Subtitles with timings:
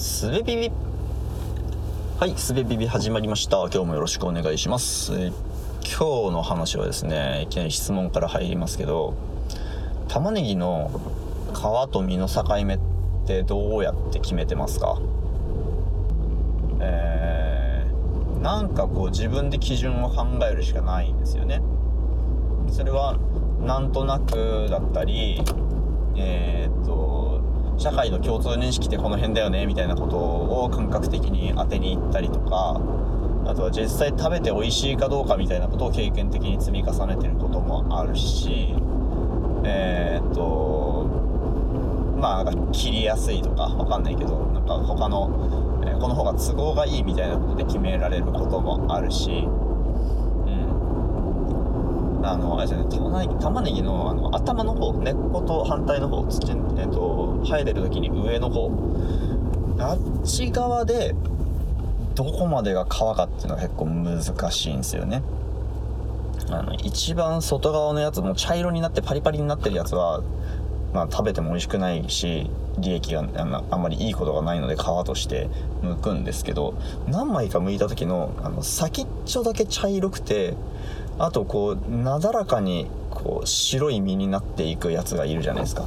[0.00, 0.72] すべビビ
[2.18, 3.58] はいすべビビ始まりました。
[3.58, 5.30] 今日もよろしくお願いします、え
[5.82, 9.12] 今日の話はですねいきなり質問から入りますけど
[10.08, 10.90] 玉ねぎの
[11.52, 12.80] 皮と実の境目っ
[13.26, 14.98] てどうやって決めてますか？
[16.80, 21.60] えーなんかこう自分で基準を考えるしかないんですよね。
[22.70, 23.18] それは
[23.60, 25.42] なんとなくだったり
[26.16, 27.19] えーっと
[27.80, 32.78] 社会の共通認識ってこの辺だよねみたいなことを感覚的に当てに行ったりとか
[33.46, 38.74] あとは実際食べて美味しいかどうかみたいなことを経験的に積み重ねてることもあるし
[39.64, 41.04] えーっと
[42.20, 49.48] まあなんか切りやすいとかわかんないけどなんか他の、えこの方が都合がいいみたいなことで決められることもあるし
[52.22, 58.70] あのあれですね玉ねぎ玉ねぎのあの頭の方根っこと反対の方土、えー、と生えてる時に上の方。
[59.78, 61.14] あっち側で
[62.14, 65.22] どこまでが皮かっていうのが結構難しいんですよね。
[66.50, 70.22] あの一番外側のやつも茶色になってパリパリになってるやつは、
[70.92, 75.48] まあ、食べても美味しくないし利益があのあんまりいいことがないので皮として
[75.82, 76.74] 剥くんですけど
[77.08, 80.54] 何枚か剥いた時のあの先っちょだけ茶色くて
[81.22, 85.84] あとこうなだらかにこう白い実になっていくやつがいるじゃないですか。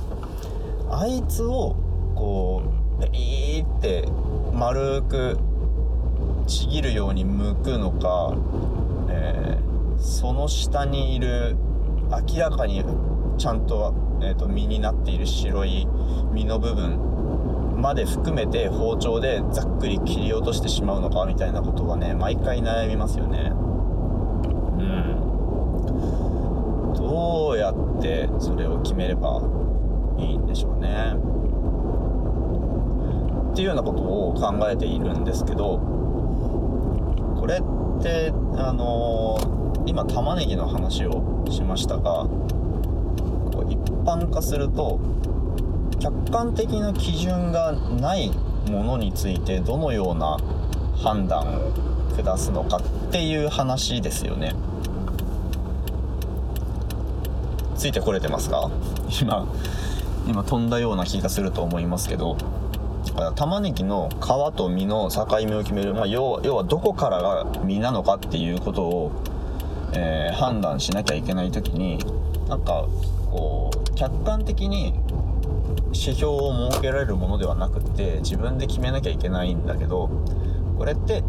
[0.92, 1.76] あいつを
[2.16, 2.62] こ
[2.98, 4.08] うベリーって
[4.54, 5.40] 丸く
[6.46, 8.34] ちぎるように剥くのか、
[9.10, 9.64] えー
[10.00, 11.56] その下にいる
[12.10, 12.84] 明らかに
[13.38, 15.88] ちゃんと,、えーと実になっている白い
[16.34, 16.98] 実の部分
[17.78, 23.56] まで含めて包丁でざっくり切り落としてしまうのかみたいなことはね毎回悩みますよねう
[24.82, 29.42] んどうやってそれを決めれば
[30.18, 31.16] いいんでしょうね。
[33.52, 35.78] っていうようなことを考えているんですけど
[37.40, 42.26] これってあのー今玉ねぎの話をしましたが
[43.70, 45.00] 一般化すると
[46.00, 48.32] 客観的な基準がない
[48.72, 50.38] ものについてどのような
[50.96, 51.72] 判断を
[52.16, 54.54] 下すのかっていう話ですよね。
[57.84, 58.72] ついてこれてますか？
[59.22, 59.46] 今
[60.26, 62.38] 今飛んだような気がすると思いますけど。
[63.36, 69.12] 玉ねぎの皮と実の境目を決める、まあ、要は要はどこからが実なのかっていうことを、
[69.92, 72.00] えー判断しなきゃいけない時に
[72.48, 72.88] なんか
[73.30, 74.94] こう客観的に
[75.88, 80.10] 指標を設けられるものではなくって自分で決めなきゃいけないんだけど
[80.78, 81.22] これって、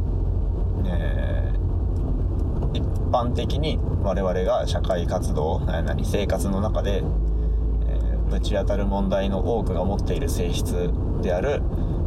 [0.86, 2.82] えー一
[3.14, 10.90] 般的に我々が社会活動何生活の中で、えーぶち当たる問題の多くが持っている性質
[11.22, 11.62] である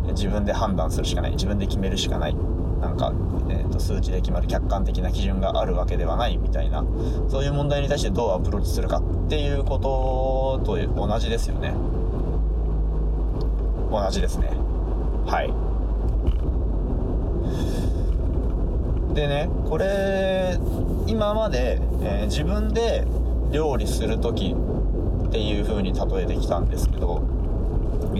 [0.07, 2.35] 自分で判断するしかない自分で決めるしかない
[2.81, 3.13] なんか、
[3.49, 6.83] えーと数値で決まる客観的な基準があるわけではないみたいな
[7.29, 11.73] そういう問題に対してどうアプローチするかっていうことと同じですよね。
[13.89, 14.49] 同じですね。
[15.25, 15.53] はい。
[19.17, 20.59] でねこれ
[21.07, 23.03] 今まで、えー自分で
[23.51, 24.53] 料理する時
[25.27, 27.23] っていう風に例えてきたんですけど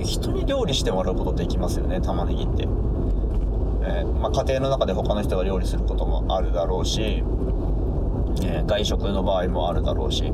[0.04, 7.24] 人に料理してもらうことできますよね玉ねぎって、えーまあ、家庭の中で他の人が料理することもあるだろうし、
[8.42, 10.34] えー外食の場合もあるだろうし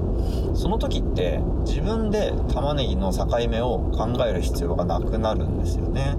[0.55, 6.15] その時って自分で玉ねぎの境目を考える必要がなくなるんですよね。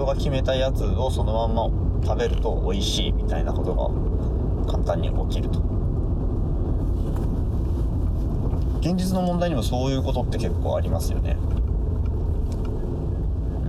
[0.00, 1.70] 人が決めたやつをそのまま
[2.02, 5.60] 食べると美味しいみたいなことが簡単に起きると。
[8.80, 11.36] 現実の問題にもそういうことって結構ありますよね。
[13.66, 13.68] う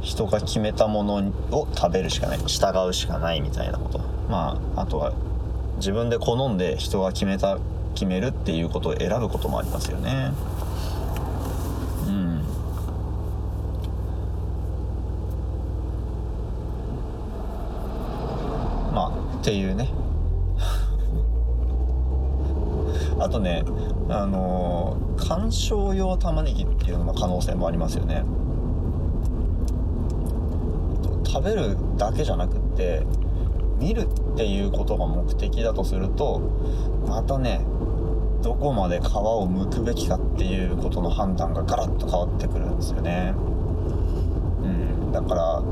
[0.00, 0.02] ん。
[0.02, 2.38] 人が決めたものを食べるしかない。
[2.38, 4.00] 従うしかないみたいなこと。
[4.28, 5.12] まああとは
[5.76, 7.58] 自分で好んで人が決めた
[7.94, 10.32] 決めるっていうことを選ぶこともありますよね
[12.06, 12.42] うん
[18.92, 19.88] まあっていうね
[23.18, 23.62] あとね
[24.08, 28.24] あのー観賞用玉ねぎっていうのの可能性もありますよね
[31.24, 33.06] 食べるだけじゃなくって
[33.78, 36.40] 見るっていうことが目的だとすると
[37.06, 37.60] またね
[38.42, 43.34] どこまで皮を剥くべきかっていうことの判断がガラッと変わってくるんですよね。
[45.12, 45.62] だから、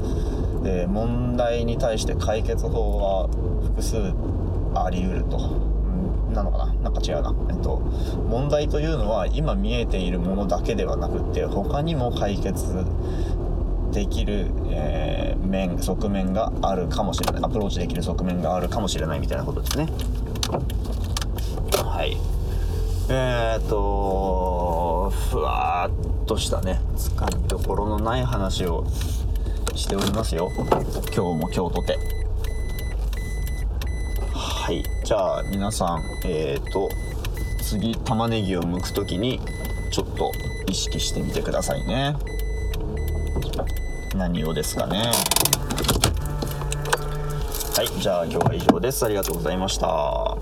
[0.64, 3.28] えー問題に対して解決法は
[3.62, 3.96] 複数
[4.74, 5.38] あり得ると、
[6.32, 6.66] なのかな？
[6.74, 7.34] なんか違うな。
[7.50, 7.78] えっと
[8.28, 12.84] 問題というのは今見えているものだけではなくって他にも解決
[13.92, 17.42] できる、えー面側面があるかもしれない。
[17.42, 19.86] アプローチできる側面があるかもしれないみたいなことですね。
[21.72, 22.18] はい。
[23.08, 28.84] えー、っとふわっとしたねつかみどころのない話を
[29.78, 30.50] しておりますよ。
[30.56, 31.98] 今日も今日とて
[34.34, 34.82] はい。
[35.04, 36.90] じゃあ皆さんえー、と
[37.62, 39.40] 次玉ねぎを剥く時に
[39.90, 40.32] ちょっと
[40.66, 42.16] 意識してみてくださいね。
[44.16, 45.12] 何をですかね。
[47.76, 48.00] はい。
[48.00, 49.04] じゃあ今日は以上です。
[49.04, 50.37] ありがとうございました。